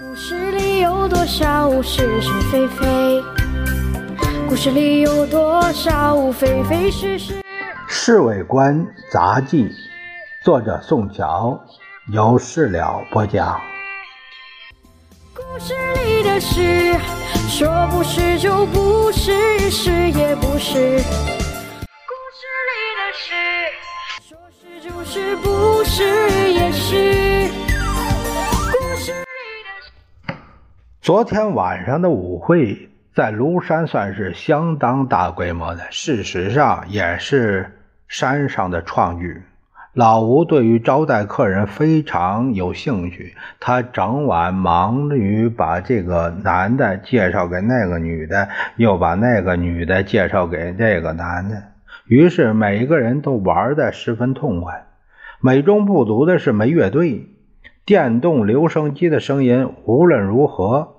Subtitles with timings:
[0.00, 3.22] 故事里有多少是是非非？
[4.48, 7.34] 故事里有多少非非是是？
[7.86, 9.64] 《侍卫官杂记》，
[10.42, 11.60] 作者宋乔，
[12.10, 13.60] 由事了播讲。
[15.34, 15.74] 故事
[16.06, 16.98] 里的事，
[17.50, 21.02] 说不是就不是，是也不是。
[22.08, 23.34] 故事里的事，
[24.26, 26.21] 说是就是，不是
[31.02, 37.72] 昨天晚上的舞会在庐山算是相当大规模的，事实上也是
[38.06, 39.42] 山上的创举。
[39.94, 51.64] 老吴对于招待客人非常有兴趣，他整晚忙于把这个男的介绍给那个女的，又把那个女的介绍给这个男的，
[52.06, 54.86] 于是每一个人都玩得十分痛快。
[55.40, 57.26] 美中不足的是没乐队，
[57.84, 60.94] 电动留声机的声音无论如何，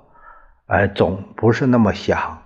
[0.67, 2.39] 哎，总不是那么响。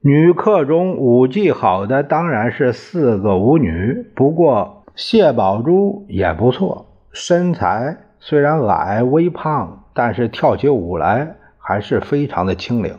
[0.00, 4.84] 女客中舞技好的当然是四个舞女，不过。
[4.94, 12.96] 谢宝珠也不错，身材虽然矮微胖，但是跳起舞来还是非常的轻灵。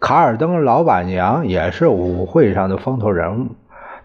[0.00, 3.48] 卡尔登老板娘也是舞会上的风头人物，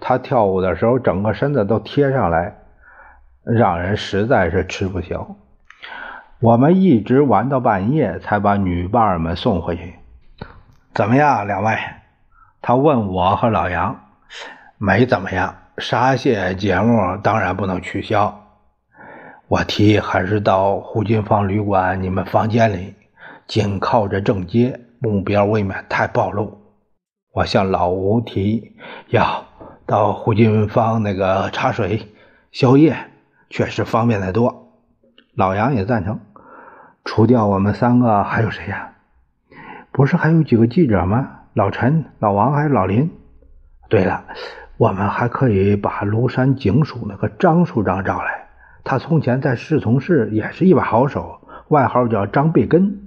[0.02, 2.61] 她跳舞的时候整个身子都贴上来，
[3.44, 5.36] 让人实在是吃不消。
[6.40, 9.96] 我们一直玩到半夜才把女伴儿们送回去。
[10.94, 11.78] 怎么样，两位？
[12.62, 14.00] 他问我和老杨，
[14.78, 15.56] 没怎么样。
[15.78, 18.44] 沙蟹节目当然不能取消，
[19.48, 22.94] 我提议还是到胡金芳旅馆你们房间里，
[23.48, 26.62] 紧靠着正街，目标未免太暴露。
[27.34, 28.76] 我向老吴提议，
[29.08, 29.46] 要
[29.88, 32.08] 到胡金芳那个茶水
[32.52, 32.96] 宵夜，
[33.52, 34.72] 确实方便得多。
[35.36, 36.20] 老杨也赞成。
[37.04, 38.94] 除掉我们三个，还有谁呀？
[39.92, 41.28] 不是还有几个记者吗？
[41.54, 43.12] 老陈、老王还有老林。
[43.90, 44.24] 对了。
[44.78, 48.48] 我们还可以把庐山警署那个张署长找来，
[48.84, 53.02] 他从前在侍从室也是一把好手，外号叫张背根，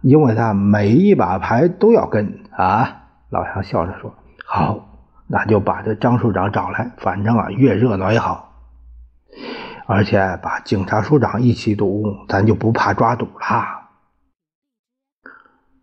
[0.00, 3.02] 因为他每一把牌都要跟啊。
[3.28, 4.12] 老杨笑着说
[4.44, 4.88] ：“好，
[5.28, 8.51] 那就把这张署长找来，反正啊越热闹越好，
[9.86, 13.80] 而且把警察署长一起堵，咱就不怕抓赌了。”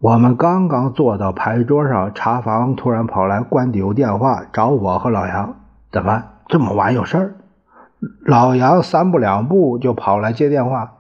[0.02, 5.60] 我们刚刚坐到牌桌上，茶房突然跑来关底有电话找我和老杨。
[5.92, 7.36] 怎么这么晚有事儿？
[8.26, 10.94] 老杨三步两步就跑来接电话。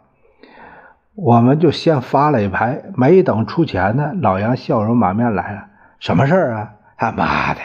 [1.15, 5.67] 我们就先发了一牌，没等出钱呢，老杨笑容满面来了。
[5.99, 6.71] 什么事儿啊？
[6.97, 7.61] 他妈的！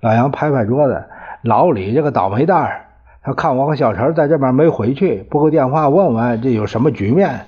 [0.00, 1.08] 老杨拍拍桌子
[1.42, 2.84] ：“老李这个倒霉蛋儿，
[3.22, 7.46] 他看我和小陈在这边没回去，拨个电话问问这有什么局面。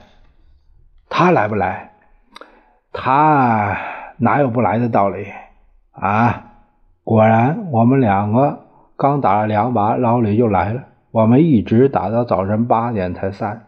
[1.08, 1.90] 他来不来？”
[2.96, 3.76] 他
[4.18, 5.26] 哪有不来的道理
[5.90, 6.52] 啊？
[7.02, 8.60] 果然，我们两个
[8.96, 10.84] 刚打了两把，老李就来了。
[11.10, 13.64] 我们一直打到早晨八点才散。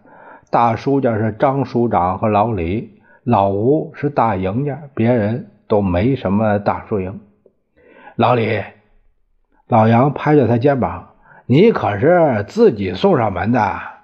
[0.49, 7.21] 大输家是张署长和老李，老吴是大赢家，别人都没什么大输赢。
[8.15, 8.62] 老李，
[9.67, 11.09] 老杨拍着他肩膀
[11.49, 13.97] ：“你可是自己送上门的。